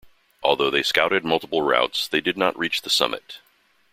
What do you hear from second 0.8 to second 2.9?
scouted multiple routes, they did not reach the